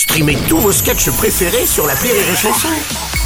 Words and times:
Streamez 0.00 0.38
tous 0.48 0.56
vos 0.56 0.72
sketchs 0.72 1.10
préférés 1.10 1.66
sur 1.66 1.86
la 1.86 1.92
Rire 1.92 2.14
et 2.14 2.34
Chanson. 2.34 2.68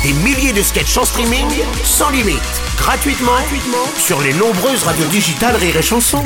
Des 0.02 0.12
milliers 0.12 0.52
de 0.52 0.60
sketchs 0.60 0.96
en 0.96 1.04
streaming, 1.04 1.46
sans 1.84 2.10
limite, 2.10 2.40
gratuitement, 2.76 3.30
gratuitement 3.30 3.86
sur 3.96 4.20
les 4.20 4.32
nombreuses 4.32 4.82
radios 4.82 5.06
digitales 5.06 5.54
Rire 5.54 5.76
et 5.76 5.82
Chanson. 5.82 6.24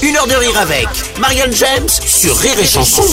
Une 0.00 0.16
heure 0.16 0.26
de 0.26 0.34
rire 0.34 0.58
avec 0.58 0.88
Marianne 1.20 1.52
James 1.52 1.90
sur 1.90 2.38
Rire 2.38 2.58
et 2.58 2.64
Chanson. 2.64 3.04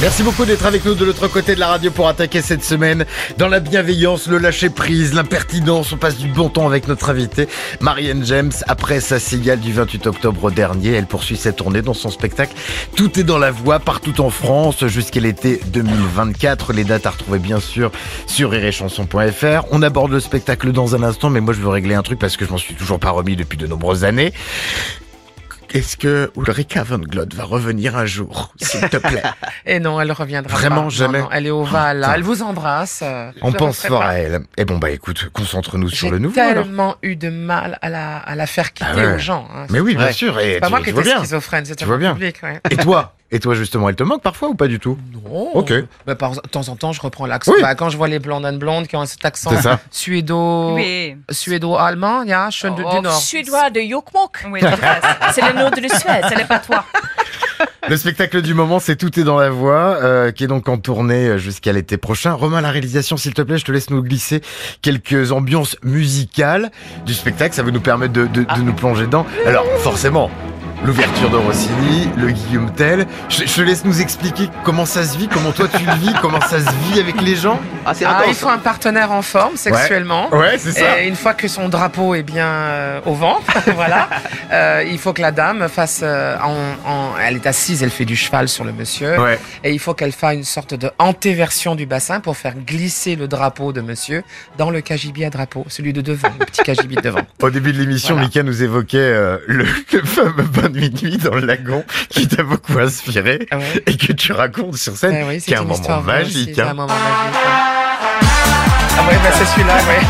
Merci 0.00 0.22
beaucoup 0.22 0.44
d'être 0.44 0.64
avec 0.64 0.84
nous 0.84 0.94
de 0.94 1.04
l'autre 1.04 1.26
côté 1.26 1.56
de 1.56 1.60
la 1.60 1.66
radio 1.66 1.90
pour 1.90 2.06
attaquer 2.06 2.40
cette 2.40 2.62
semaine 2.62 3.04
dans 3.36 3.48
la 3.48 3.58
bienveillance, 3.58 4.28
le 4.28 4.38
lâcher 4.38 4.70
prise, 4.70 5.12
l'impertinence. 5.12 5.92
On 5.92 5.96
passe 5.96 6.16
du 6.18 6.28
bon 6.28 6.48
temps 6.48 6.68
avec 6.68 6.86
notre 6.86 7.10
invitée 7.10 7.48
Marianne 7.80 8.24
James. 8.24 8.52
Après 8.68 9.00
sa 9.00 9.18
cigale 9.18 9.58
du 9.58 9.72
28 9.72 10.06
octobre 10.06 10.52
dernier, 10.52 10.92
elle 10.92 11.06
poursuit 11.06 11.36
sa 11.36 11.52
tournée 11.52 11.82
dans 11.82 11.94
son 11.94 12.10
spectacle. 12.10 12.54
Tout 12.94 13.18
est 13.18 13.24
dans 13.24 13.38
la 13.38 13.50
voie 13.50 13.80
partout 13.80 14.20
en 14.20 14.30
France 14.30 14.86
jusqu'à 14.86 15.18
l'été 15.18 15.60
2024. 15.66 16.72
Les 16.72 16.84
dates 16.84 17.06
à 17.06 17.10
retrouver 17.10 17.40
bien 17.40 17.58
sûr 17.58 17.90
sur 18.28 18.54
iréchanson.fr. 18.54 19.66
On 19.72 19.82
aborde 19.82 20.12
le 20.12 20.20
spectacle 20.20 20.70
dans 20.70 20.94
un 20.94 21.02
instant, 21.02 21.28
mais 21.28 21.40
moi 21.40 21.52
je 21.52 21.58
veux 21.58 21.70
régler 21.70 21.96
un 21.96 22.02
truc 22.02 22.20
parce 22.20 22.36
que 22.36 22.46
je 22.46 22.52
m'en 22.52 22.58
suis 22.58 22.76
toujours 22.76 23.00
pas 23.00 23.10
remis 23.10 23.34
depuis 23.34 23.58
de 23.58 23.66
nombreuses 23.66 24.04
années. 24.04 24.32
Est-ce 25.74 25.96
que 25.96 26.30
Ulrika 26.36 26.82
von 26.82 26.98
Glod 26.98 27.34
va 27.34 27.44
revenir 27.44 27.96
un 27.96 28.06
jour, 28.06 28.52
s'il 28.60 28.80
te 28.88 28.96
plaît? 28.96 29.22
Et 29.66 29.80
non, 29.80 30.00
elle 30.00 30.12
reviendra 30.12 30.56
Vraiment 30.56 30.84
pas. 30.84 30.88
Jamais 30.90 31.20
non, 31.20 31.28
elle 31.32 31.46
est 31.46 31.50
au 31.50 31.64
Val. 31.64 32.06
Elle 32.14 32.22
vous 32.22 32.42
embrasse. 32.42 33.02
On 33.42 33.52
pense 33.52 33.84
fort 33.86 34.00
pas. 34.00 34.06
à 34.08 34.12
elle. 34.14 34.40
Et 34.56 34.64
bon 34.64 34.78
bah 34.78 34.90
écoute, 34.90 35.28
concentre-nous 35.32 35.90
sur 35.90 36.10
le 36.10 36.16
J'ai 36.16 36.22
nouveau 36.22 36.40
alors. 36.40 36.64
tellement 36.64 36.96
eu 37.02 37.16
de 37.16 37.28
mal 37.30 37.78
à 37.82 37.88
la, 37.88 38.16
à 38.18 38.34
la 38.34 38.46
faire 38.46 38.72
quitter 38.72 38.90
Ah 38.92 38.96
ouais. 38.96 39.14
aux 39.14 39.18
gens. 39.18 39.46
hein. 39.54 39.66
Mais 39.70 39.80
oui, 39.80 39.94
bien 39.96 40.12
sûr. 40.12 40.38
Et 40.40 40.60
pas 40.60 40.66
tu, 40.66 40.70
moi 40.70 40.78
tu 40.80 40.84
qui 40.86 40.90
étais 40.90 41.02
bien. 41.02 41.18
schizophrène, 41.18 41.64
c'était 41.64 41.84
bien. 41.84 42.14
public. 42.14 42.36
ouais. 42.42 42.60
Et 42.70 42.76
toi? 42.76 43.14
Et 43.30 43.40
toi 43.40 43.54
justement, 43.54 43.88
elle 43.90 43.94
te 43.94 44.02
manque 44.02 44.22
parfois 44.22 44.48
ou 44.48 44.54
pas 44.54 44.68
du 44.68 44.78
tout 44.80 44.96
Non. 45.12 45.50
Ok. 45.54 45.72
Mais 46.06 46.14
par 46.14 46.30
de 46.32 46.40
temps 46.40 46.66
en 46.68 46.76
temps, 46.76 46.92
je 46.92 47.00
reprends 47.02 47.26
l'accent. 47.26 47.52
Oui. 47.52 47.58
Bah, 47.60 47.74
quand 47.74 47.90
je 47.90 47.96
vois 47.98 48.08
les 48.08 48.18
blondes 48.18 48.46
and 48.46 48.54
blondes 48.54 48.86
qui 48.86 48.96
ont 48.96 49.04
cet 49.04 49.24
accent 49.24 49.50
C'est 49.50 49.62
ça. 49.62 49.80
suédo, 49.90 50.72
Oui. 50.74 51.14
suédo-allemand, 51.30 52.22
il 52.22 52.30
y 52.30 52.32
a, 52.32 52.48
Oh, 52.64 52.70
du 52.70 52.82
Nord. 53.02 53.20
Suédois 53.20 53.68
de 53.70 53.80
Jokkmokk. 53.80 54.46
Oui. 54.50 54.60
C'est 55.34 55.42
le 55.42 55.58
nom 55.58 55.70
de 55.70 55.80
la 55.80 55.98
Suède, 55.98 56.24
ce 56.30 56.34
n'est 56.34 56.44
pas 56.46 56.58
toi. 56.58 56.84
Le 57.88 57.96
spectacle 57.96 58.42
du 58.42 58.54
moment, 58.54 58.80
c'est 58.80 58.96
Tout 58.96 59.18
est 59.18 59.24
dans 59.24 59.38
la 59.38 59.50
voix, 59.50 59.98
euh, 60.02 60.30
qui 60.30 60.44
est 60.44 60.46
donc 60.46 60.68
en 60.68 60.78
tournée 60.78 61.38
jusqu'à 61.38 61.72
l'été 61.72 61.96
prochain. 61.96 62.32
Romain, 62.32 62.60
la 62.60 62.70
réalisation, 62.70 63.16
s'il 63.16 63.34
te 63.34 63.42
plaît, 63.42 63.56
je 63.58 63.64
te 63.64 63.72
laisse 63.72 63.90
nous 63.90 64.02
glisser 64.02 64.42
quelques 64.82 65.32
ambiances 65.32 65.76
musicales 65.82 66.70
du 67.06 67.14
spectacle. 67.14 67.54
Ça 67.54 67.62
va 67.62 67.70
nous 67.70 67.80
permettre 67.80 68.12
de, 68.12 68.26
de- 68.26 68.42
de 68.44 68.60
nous 68.62 68.74
plonger 68.74 69.06
dedans. 69.06 69.26
Alors, 69.46 69.64
forcément, 69.78 70.30
l'ouverture 70.84 71.30
de 71.30 71.36
Rossini, 71.36 72.08
le 72.16 72.30
Guillaume 72.30 72.70
Tell. 72.72 73.06
Je, 73.28 73.44
je 73.46 73.54
te 73.54 73.60
laisse 73.60 73.84
nous 73.84 74.00
expliquer 74.00 74.48
comment 74.64 74.86
ça 74.86 75.04
se 75.04 75.16
vit, 75.18 75.28
comment 75.28 75.52
toi 75.52 75.66
tu 75.68 75.84
le 75.84 75.92
vis, 75.94 76.12
comment 76.22 76.40
ça 76.40 76.60
se 76.60 76.70
vit 76.92 77.00
avec 77.00 77.20
les 77.20 77.36
gens. 77.36 77.60
Ah, 77.84 77.94
c'est 77.94 78.04
Ah, 78.04 78.22
il 78.28 78.34
faut 78.34 78.48
un 78.48 78.58
partenaire 78.58 79.12
en 79.12 79.22
forme 79.22 79.56
sexuellement. 79.56 80.32
Ouais, 80.34 80.56
c'est 80.58 80.72
ça. 80.72 81.02
Et 81.02 81.08
une 81.08 81.16
fois 81.16 81.34
que 81.34 81.48
son 81.48 81.68
drapeau 81.68 82.14
est 82.14 82.22
bien 82.22 82.46
euh, 82.46 83.00
au 83.06 83.14
vent, 83.14 83.40
voilà, 83.74 84.08
euh, 84.52 84.84
il 84.88 84.98
faut 84.98 85.12
que 85.12 85.22
la 85.22 85.32
dame 85.32 85.68
fasse, 85.68 86.00
euh, 86.02 86.36
en, 86.42 86.90
en- 86.90 87.12
elle 87.22 87.36
est 87.36 87.46
assise, 87.46 87.82
elle 87.82 87.90
fait 87.90 88.04
du 88.04 88.16
cheval 88.16 88.48
sur 88.48 88.64
le 88.64 88.72
monsieur, 88.72 89.18
Ouais. 89.18 89.38
et 89.64 89.72
il 89.72 89.78
faut 89.78 89.94
qu'elle 89.94 90.12
fasse 90.12 90.34
une 90.34 90.44
sorte 90.44 90.74
de 90.74 90.90
antéversion 90.98 91.74
du 91.74 91.86
bassin 91.86 92.20
pour 92.20 92.36
faire 92.36 92.54
glisser 92.54 93.16
le 93.16 93.26
drapeau 93.28 93.72
de 93.72 93.80
monsieur 93.80 94.22
dans 94.58 94.70
le 94.70 94.80
cagibi 94.80 95.24
à 95.24 95.30
drapeau, 95.30 95.64
celui 95.68 95.92
de 95.92 96.00
devant, 96.00 96.28
le 96.38 96.44
petit 96.46 96.62
cagibi 96.62 96.96
de 96.96 97.00
devant. 97.00 97.20
Au 97.42 97.50
début 97.50 97.72
de 97.72 97.78
l'émission, 97.78 98.14
Voilà. 98.14 98.28
Mika 98.28 98.42
nous 98.42 98.62
évoquait 98.62 98.98
euh, 98.98 99.38
le, 99.46 99.64
le 99.64 100.02
fameux 100.04 100.42
de 100.70 100.78
minuit 100.80 101.16
dans 101.18 101.34
le 101.34 101.46
lagon 101.46 101.84
qui 102.08 102.26
t'a 102.28 102.42
beaucoup 102.42 102.78
inspiré 102.78 103.46
Ah 103.50 103.58
ouais. 103.58 103.82
et 103.86 103.96
que 103.96 104.12
tu 104.12 104.32
racontes 104.32 104.76
sur 104.76 104.96
scène, 104.96 105.16
Eh 105.20 105.24
oui, 105.24 105.34
qui 105.36 105.40
c'est 105.42 105.50
est 105.52 105.56
un 105.56 105.62
une 105.62 105.68
moment 105.68 106.00
magique. 106.02 106.52
c'est 106.54 106.60
hein. 106.62 106.68
un 106.70 106.74
moment 106.74 106.86
magique. 106.86 107.34
ouais. 107.34 108.28
Ah 109.00 109.02
ouais, 109.08 109.14
bah 109.22 109.30
c'est 109.32 109.44
celui-là, 109.46 109.74
ouais. 109.74 110.06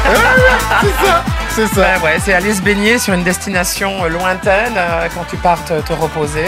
C'est 0.81 1.07
ça, 1.07 1.25
c'est 1.51 1.67
ça. 1.75 1.81
Ben 1.99 2.03
ouais, 2.05 2.17
c'est 2.25 2.33
aller 2.33 2.55
se 2.55 2.63
baigner 2.63 2.99
sur 2.99 3.13
une 3.15 3.23
destination 3.25 4.05
euh, 4.05 4.09
lointaine 4.09 4.75
euh, 4.77 5.07
quand 5.15 5.25
tu 5.29 5.37
pars 5.37 5.63
te, 5.65 5.81
te 5.81 5.93
reposer 5.93 6.45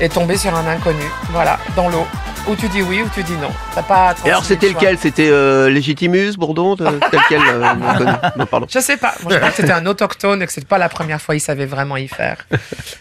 et, 0.00 0.04
et 0.04 0.08
tomber 0.08 0.36
sur 0.36 0.54
un 0.56 0.66
inconnu, 0.66 1.04
voilà, 1.30 1.58
dans 1.76 1.88
l'eau. 1.88 2.06
Ou 2.48 2.56
tu 2.56 2.68
dis 2.68 2.82
oui 2.82 3.02
ou 3.02 3.08
tu 3.14 3.22
dis 3.22 3.36
non. 3.36 3.50
T'as 3.74 3.82
pas. 3.84 4.14
Et 4.24 4.28
alors 4.28 4.40
36 4.42 4.46
c'était 4.48 4.70
choix. 4.72 4.80
lequel? 4.80 4.98
C'était 4.98 5.28
euh, 5.30 5.70
Légitimus, 5.70 6.32
Bourdon 6.36 6.74
de- 6.74 6.86
C'était 7.04 7.16
lequel 7.16 7.40
euh, 7.46 8.04
non, 8.36 8.46
pardon. 8.46 8.66
Je 8.68 8.80
sais 8.80 8.96
pas. 8.96 9.14
Moi, 9.22 9.32
je 9.32 9.36
crois 9.38 9.50
que 9.50 9.56
c'était 9.56 9.72
un 9.72 9.86
autochtone 9.86 10.42
et 10.42 10.46
que 10.46 10.52
c'était 10.52 10.66
pas 10.66 10.78
la 10.78 10.88
première 10.88 11.20
fois 11.22 11.36
il 11.36 11.40
savait 11.40 11.66
vraiment 11.66 11.96
y 11.96 12.08
faire. 12.08 12.38
Moi, 12.50 12.58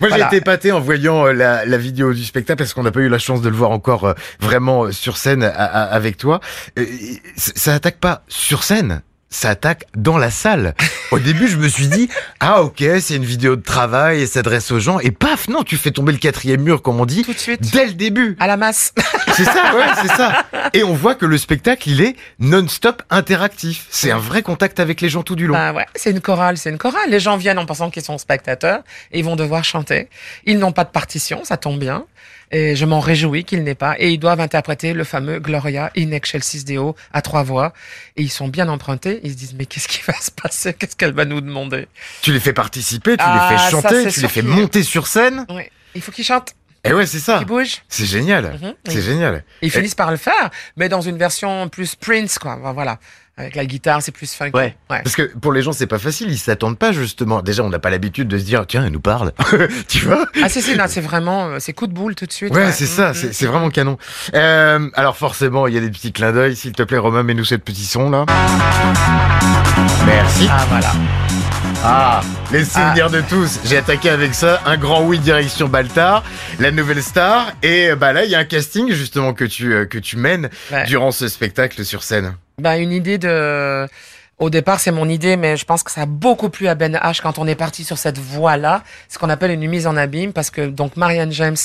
Voilà. 0.09 0.17
j'ai 0.17 0.23
été 0.27 0.35
épaté 0.37 0.71
en 0.71 0.79
voyant 0.79 1.25
euh, 1.25 1.33
la, 1.33 1.65
la 1.65 1.77
vidéo 1.77 2.13
du 2.13 2.23
spectacle 2.23 2.59
parce 2.59 2.73
qu'on 2.75 2.83
n'a 2.83 2.91
pas 2.91 2.99
eu 2.99 3.09
la 3.09 3.17
chance 3.19 3.41
de 3.41 3.49
le 3.49 3.55
voir 3.55 3.71
encore 3.71 4.05
euh, 4.05 4.13
vraiment 4.39 4.83
euh, 4.85 4.91
sur 4.91 5.17
scène 5.17 5.43
à- 5.43 5.49
à- 5.49 5.83
avec 5.85 6.17
toi. 6.17 6.39
Euh, 6.77 6.85
ça 7.35 7.51
ça 7.55 7.73
attaque 7.73 7.97
pas 7.97 8.21
sur 8.27 8.63
scène. 8.63 9.01
Ça 9.33 9.49
attaque 9.51 9.85
dans 9.95 10.17
la 10.17 10.29
salle. 10.29 10.75
Au 11.11 11.17
début, 11.17 11.47
je 11.47 11.55
me 11.55 11.69
suis 11.69 11.87
dit, 11.87 12.09
ah 12.41 12.61
ok, 12.63 12.83
c'est 12.99 13.15
une 13.15 13.23
vidéo 13.23 13.55
de 13.55 13.61
travail 13.61 14.21
et 14.21 14.27
s'adresse 14.27 14.71
aux 14.71 14.79
gens. 14.79 14.99
Et 14.99 15.11
paf, 15.11 15.47
non, 15.47 15.63
tu 15.63 15.77
fais 15.77 15.91
tomber 15.91 16.11
le 16.11 16.17
quatrième 16.17 16.61
mur, 16.61 16.81
comme 16.81 16.99
on 16.99 17.05
dit, 17.05 17.23
Tout 17.23 17.33
de 17.33 17.39
suite. 17.39 17.61
dès 17.71 17.85
le 17.85 17.93
début. 17.93 18.35
À 18.41 18.47
la 18.47 18.57
masse. 18.57 18.93
C'est 19.35 19.45
ça, 19.45 19.73
ouais, 19.73 19.85
c'est 20.01 20.09
ça. 20.09 20.43
Et 20.73 20.83
on 20.83 20.93
voit 20.93 21.15
que 21.15 21.25
le 21.25 21.37
spectacle, 21.37 21.89
il 21.89 22.01
est 22.01 22.17
non-stop 22.39 23.01
interactif. 23.09 23.85
C'est 23.89 24.11
un 24.11 24.17
vrai 24.17 24.41
contact 24.41 24.81
avec 24.81 24.99
les 24.99 25.07
gens 25.07 25.23
tout 25.23 25.37
du 25.37 25.47
long. 25.47 25.53
Bah 25.53 25.71
ouais, 25.71 25.85
c'est 25.95 26.11
une 26.11 26.19
chorale, 26.19 26.57
c'est 26.57 26.69
une 26.69 26.77
chorale. 26.77 27.09
Les 27.09 27.21
gens 27.21 27.37
viennent 27.37 27.57
en 27.57 27.65
pensant 27.65 27.89
qu'ils 27.89 28.03
sont 28.03 28.17
spectateurs 28.17 28.81
et 29.13 29.19
ils 29.19 29.25
vont 29.25 29.37
devoir 29.37 29.63
chanter. 29.63 30.09
Ils 30.45 30.59
n'ont 30.59 30.73
pas 30.73 30.83
de 30.83 30.89
partition, 30.89 31.45
ça 31.45 31.55
tombe 31.55 31.79
bien. 31.79 32.03
Et 32.51 32.75
je 32.75 32.85
m'en 32.85 32.99
réjouis 32.99 33.45
qu'ils 33.45 33.63
n'aient 33.63 33.73
pas. 33.73 33.95
Et 33.99 34.11
ils 34.11 34.17
doivent 34.19 34.41
interpréter 34.41 34.91
le 34.91 35.05
fameux 35.05 35.39
Gloria 35.39 35.89
in 35.97 36.11
excelsis 36.11 36.65
Deo 36.65 36.97
à 37.13 37.21
trois 37.21 37.43
voix. 37.43 37.71
Et 38.17 38.23
ils 38.23 38.29
sont 38.29 38.49
bien 38.49 38.67
empruntés. 38.67 39.20
Ils 39.23 39.31
se 39.31 39.35
disent, 39.37 39.53
mais 39.53 39.65
qu'est-ce 39.65 39.87
qui 39.87 40.01
va 40.07 40.13
se 40.19 40.31
passer? 40.31 40.73
Qu'est-ce 40.73 40.95
qu'elle 40.95 41.13
va 41.13 41.25
nous 41.25 41.41
demander? 41.41 41.87
Tu 42.21 42.33
les 42.33 42.39
fais 42.39 42.53
participer, 42.53 43.17
tu 43.17 43.23
Ah, 43.25 43.49
les 43.51 43.57
fais 43.57 43.69
chanter, 43.71 44.03
c'est 44.05 44.11
tu 44.11 44.21
les 44.21 44.27
fais 44.27 44.41
monter 44.41 44.83
sur 44.83 45.07
scène? 45.07 45.45
Oui. 45.49 45.63
Il 45.93 46.01
faut 46.01 46.11
qu'ils 46.11 46.25
chantent, 46.25 46.55
Et 46.83 46.93
ouais, 46.93 47.05
c'est 47.05 47.19
ça. 47.19 47.37
qu'ils 47.37 47.47
bougent. 47.47 47.83
C'est 47.87 48.05
génial. 48.05 48.57
Mhm, 48.61 48.73
C'est 48.87 48.95
oui. 48.95 49.01
génial. 49.01 49.43
Ils 49.61 49.69
finissent 49.71 49.95
par 49.95 50.09
le 50.11 50.17
faire, 50.17 50.49
mais 50.77 50.89
dans 50.89 51.01
une 51.01 51.17
version 51.17 51.69
plus 51.69 51.95
Prince, 51.95 52.39
quoi. 52.39 52.57
Voilà. 52.73 52.97
Avec 53.37 53.55
la 53.55 53.65
guitare, 53.65 54.01
c'est 54.01 54.11
plus 54.11 54.33
funky. 54.33 54.55
Ouais. 54.55 54.75
Parce 54.89 55.15
que 55.15 55.23
pour 55.23 55.53
les 55.53 55.61
gens, 55.61 55.71
c'est 55.71 55.87
pas 55.87 55.99
facile. 55.99 56.29
Ils 56.29 56.37
s'attendent 56.37 56.77
pas 56.77 56.91
justement. 56.91 57.41
Déjà, 57.41 57.63
on 57.63 57.69
n'a 57.69 57.79
pas 57.79 57.89
l'habitude 57.89 58.27
de 58.27 58.37
se 58.37 58.43
dire, 58.43 58.65
tiens, 58.67 58.83
elle 58.85 58.91
nous 58.91 58.99
parle. 58.99 59.31
tu 59.87 60.05
vois? 60.05 60.25
Ah, 60.43 60.47
non, 60.77 60.85
c'est 60.87 61.01
vraiment, 61.01 61.47
euh, 61.47 61.57
c'est 61.59 61.73
coup 61.73 61.87
de 61.87 61.93
boule 61.93 62.13
tout 62.15 62.25
de 62.25 62.31
suite. 62.33 62.53
Ouais, 62.53 62.71
c'est 62.71 62.85
ça. 62.85 63.09
Mhm. 63.09 63.13
C'est 63.15 63.33
c'est 63.33 63.45
vraiment 63.45 63.69
canon. 63.69 63.97
Euh, 64.33 64.89
alors 64.95 65.17
forcément, 65.17 65.67
il 65.67 65.73
y 65.73 65.77
a 65.77 65.81
des 65.81 65.89
petits 65.89 66.11
clins 66.11 66.33
d'œil. 66.33 66.55
S'il 66.55 66.73
te 66.73 66.83
plaît, 66.83 66.97
Romain, 66.97 67.23
mets-nous 67.23 67.45
ce 67.45 67.55
petit 67.55 67.85
son 67.85 68.09
là. 68.09 68.25
Merci. 70.05 70.47
Ah, 70.51 70.65
voilà. 70.69 70.91
Ah, 71.83 72.21
les 72.51 72.63
souvenirs 72.63 73.09
de 73.09 73.21
tous. 73.21 73.59
J'ai 73.65 73.77
attaqué 73.77 74.09
avec 74.09 74.35
ça. 74.35 74.61
Un 74.65 74.77
grand 74.77 75.03
oui 75.03 75.17
direction 75.17 75.67
Baltar, 75.67 76.23
la 76.59 76.69
nouvelle 76.71 77.01
star. 77.01 77.53
Et 77.63 77.95
bah 77.95 78.13
là, 78.13 78.23
il 78.23 78.29
y 78.29 78.35
a 78.35 78.39
un 78.39 78.45
casting 78.45 78.91
justement 78.91 79.33
que 79.33 79.45
tu 79.45 79.73
euh, 79.73 79.85
que 79.85 79.97
tu 79.97 80.15
mènes 80.17 80.49
Ouais. 80.71 80.85
durant 80.85 81.11
ce 81.11 81.27
spectacle 81.27 81.83
sur 81.83 82.03
scène. 82.03 82.35
Ben, 82.59 82.75
une 82.75 82.91
idée 82.91 83.17
de. 83.17 83.87
Au 84.41 84.49
départ, 84.49 84.79
c'est 84.79 84.91
mon 84.91 85.07
idée, 85.07 85.37
mais 85.37 85.55
je 85.55 85.65
pense 85.65 85.83
que 85.83 85.91
ça 85.91 86.01
a 86.01 86.05
beaucoup 86.07 86.49
plu 86.49 86.67
à 86.67 86.73
Ben 86.73 86.95
H 86.95 87.21
quand 87.21 87.37
on 87.37 87.45
est 87.45 87.53
parti 87.55 87.83
sur 87.83 87.99
cette 87.99 88.17
voie-là, 88.17 88.83
ce 89.07 89.19
qu'on 89.19 89.29
appelle 89.29 89.51
une 89.51 89.67
mise 89.69 89.85
en 89.85 89.95
abîme, 89.95 90.33
parce 90.33 90.49
que 90.49 90.65
donc 90.65 90.97
Marianne 90.97 91.31
James, 91.31 91.55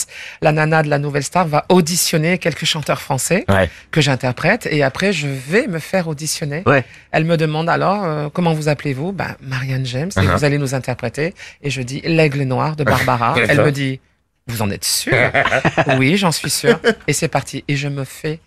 la 0.43 0.53
nana 0.53 0.83
de 0.83 0.91
la 0.91 0.99
nouvelle 0.99 1.23
star, 1.23 1.49
va 1.49 1.65
auditionner 1.71 2.37
quelques 2.37 2.67
chanteurs 2.67 3.01
français 3.01 3.47
Ouais. 3.49 3.71
que 3.91 4.03
j'interprète, 4.03 4.69
et 4.71 4.83
après 4.83 5.15
je 5.15 5.27
vais 5.27 5.67
me 5.69 5.79
faire 5.79 6.07
auditionner. 6.07 6.63
Ouais. 6.67 6.85
Elle 7.13 7.25
me 7.25 7.39
demande 7.39 7.71
alors 7.71 8.05
euh, 8.05 8.29
comment 8.31 8.53
vous 8.53 8.69
appelez-vous? 8.69 9.13
Ben 9.13 9.37
Marianne 9.41 9.87
James, 9.87 10.11
et 10.15 10.21
Uh-huh. 10.21 10.37
vous 10.37 10.45
allez 10.45 10.59
nous 10.59 10.75
interpréter. 10.75 11.33
Et 11.63 11.71
je 11.71 11.81
dis 11.81 12.03
l'aigle 12.05 12.43
noir 12.43 12.77
de 12.77 12.85
Barbara. 12.85 13.37
Elle 13.49 13.63
me 13.63 13.73
dit 13.73 14.01
vous 14.49 14.61
en 14.61 14.71
êtes 14.71 14.85
sûr? 14.85 15.15
Oui, 15.99 16.19
j'en 16.19 16.31
suis 16.31 16.51
sûr. 16.51 16.79
Et 17.09 17.15
c'est 17.15 17.29
parti. 17.29 17.65
Et 17.69 17.75
je 17.77 17.89
me 17.89 18.05
fais, 18.05 18.39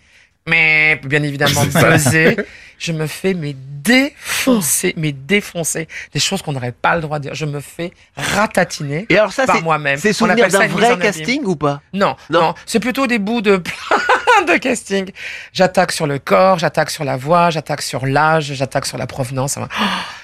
mais 0.48 1.00
bien 1.04 1.22
évidemment 1.24 1.64
buzzer. 1.74 2.36
Je 2.80 2.92
me 2.92 3.06
fais 3.06 3.34
mais 3.34 3.54
défoncer, 3.54 4.94
mais 4.96 5.12
défoncer. 5.12 5.86
Des 6.12 6.18
choses 6.20 6.40
qu'on 6.42 6.52
n'aurait 6.52 6.72
pas 6.72 6.96
le 6.96 7.02
droit 7.02 7.18
de 7.18 7.24
dire. 7.24 7.34
Je 7.34 7.44
me 7.44 7.60
fais 7.60 7.92
ratatiner 8.16 9.06
Et 9.10 9.18
alors 9.18 9.32
ça, 9.32 9.44
par 9.46 9.62
moi-même. 9.62 9.98
c'est 9.98 10.12
souvenir 10.14 10.48
d'un 10.48 10.66
vrai 10.66 10.98
casting 10.98 11.44
ou 11.44 11.56
pas? 11.56 11.82
Non, 11.92 12.16
Non. 12.30 12.40
non, 12.40 12.54
c'est 12.66 12.80
plutôt 12.80 13.06
des 13.06 13.18
bouts 13.18 13.42
de 13.42 13.62
de 14.48 14.56
casting. 14.58 15.10
J'attaque 15.52 15.92
sur 15.92 16.06
le 16.06 16.18
corps, 16.18 16.58
j'attaque 16.58 16.90
sur 16.90 17.04
la 17.04 17.16
voix, 17.18 17.50
j'attaque 17.50 17.82
sur 17.82 18.06
l'âge, 18.06 18.54
j'attaque 18.54 18.86
sur 18.86 18.96
la 18.96 19.06
provenance. 19.06 19.58
Oh, 19.60 19.64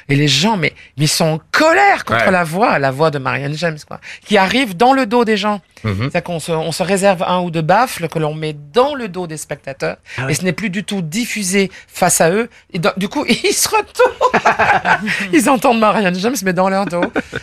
Et 0.08 0.14
les 0.16 0.28
gens, 0.28 0.56
mais, 0.56 0.72
mais 0.96 1.04
ils 1.04 1.08
sont 1.08 1.24
en 1.24 1.40
colère 1.50 2.04
contre 2.04 2.26
Ouais. 2.26 2.30
la 2.30 2.44
voix, 2.44 2.78
la 2.78 2.90
voix 2.90 3.10
de 3.10 3.18
Marianne 3.18 3.54
James, 3.56 3.78
quoi, 3.86 4.00
qui 4.24 4.38
arrive 4.38 4.76
dans 4.76 4.92
le 4.92 5.04
dos 5.06 5.24
des 5.24 5.36
gens. 5.36 5.60
Mhm. 5.84 5.96
C'est-à-dire 5.98 6.22
qu'on 6.22 6.40
se, 6.40 6.52
on 6.52 6.72
se 6.72 6.82
réserve 6.82 7.22
un 7.26 7.40
ou 7.40 7.50
deux 7.50 7.62
baffles 7.62 8.08
que 8.08 8.18
l'on 8.18 8.34
met 8.34 8.54
dans 8.72 8.94
le 8.94 9.08
dos 9.08 9.26
des 9.26 9.36
spectateurs. 9.36 9.96
Ah 10.18 10.26
Et 10.30 10.34
ce 10.34 10.42
n'est 10.42 10.52
plus 10.52 10.70
du 10.70 10.84
tout 10.84 11.02
diffusé 11.02 11.70
face 11.88 12.20
à 12.20 12.30
eux. 12.30 12.48
Et 12.72 12.80
du 12.96 13.08
coup, 13.08 13.24
ils 13.28 13.52
se 13.52 13.68
retournent. 13.68 15.10
ils 15.32 15.48
entendent 15.48 15.80
Marianne 15.80 16.14
James, 16.18 16.36
mais 16.44 16.52
dans 16.52 16.68
leur 16.68 16.86
dos. 16.86 17.02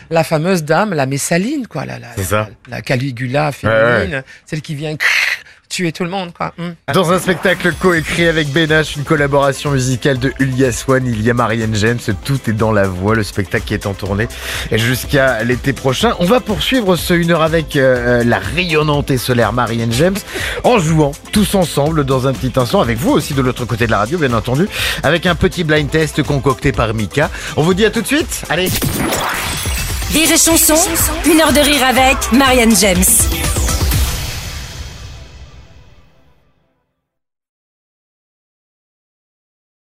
La 0.09 0.23
fameuse 0.23 0.63
dame, 0.63 0.93
la 0.93 1.05
Messaline, 1.05 1.67
quoi. 1.67 1.85
La, 1.85 1.95
la 2.69 2.81
Caligula 2.81 3.51
féminine. 3.51 4.23
Celle 4.45 4.61
qui 4.61 4.75
vient 4.75 4.95
tuer 5.73 5.91
tout 5.91 6.03
le 6.03 6.11
monde, 6.11 6.31
quoi. 6.33 6.53
Hmm. 6.57 6.73
Dans 6.93 7.11
un 7.11 7.17
spectacle 7.17 7.73
coécrit 7.79 8.27
avec 8.27 8.49
Benache, 8.49 8.95
une 8.95 9.03
collaboration 9.03 9.71
musicale 9.71 10.19
de 10.19 10.31
Ulia 10.37 10.71
Swan, 10.71 11.03
il 11.07 11.23
y 11.23 11.31
a 11.31 11.33
Marianne 11.33 11.73
James, 11.73 11.97
tout 12.23 12.39
est 12.47 12.53
dans 12.53 12.71
la 12.71 12.87
voix, 12.87 13.15
le 13.15 13.23
spectacle 13.23 13.65
qui 13.65 13.73
est 13.73 13.87
en 13.87 13.93
tournée 13.93 14.27
jusqu'à 14.71 15.43
l'été 15.43 15.73
prochain. 15.73 16.13
On 16.19 16.25
va 16.25 16.41
poursuivre 16.41 16.95
ce 16.95 17.15
1 17.15 17.31
heure 17.31 17.41
avec 17.41 17.75
euh, 17.75 18.23
la 18.23 18.37
rayonnante 18.37 19.09
et 19.09 19.17
solaire 19.17 19.51
Marianne 19.51 19.91
James 19.91 20.17
en 20.63 20.77
jouant 20.77 21.11
tous 21.31 21.55
ensemble 21.55 22.05
dans 22.05 22.27
un 22.27 22.33
petit 22.33 22.53
instant, 22.59 22.81
avec 22.81 22.99
vous 22.99 23.09
aussi 23.09 23.33
de 23.33 23.41
l'autre 23.41 23.65
côté 23.65 23.87
de 23.87 23.91
la 23.91 23.97
radio, 23.97 24.19
bien 24.19 24.33
entendu, 24.33 24.67
avec 25.01 25.25
un 25.25 25.33
petit 25.33 25.63
blind 25.63 25.89
test 25.89 26.21
concocté 26.21 26.71
par 26.71 26.93
Mika. 26.93 27.31
On 27.57 27.63
vous 27.63 27.73
dit 27.73 27.85
à 27.85 27.89
tout 27.89 28.01
de 28.01 28.07
suite. 28.07 28.43
Allez 28.49 28.69
Rire 30.11 30.31
et 30.31 30.37
chanson, 30.37 30.75
une 31.25 31.41
heure 31.41 31.51
de 31.51 31.59
rire 31.59 31.83
avec 31.83 32.31
Marianne 32.31 32.75
James. 32.75 33.52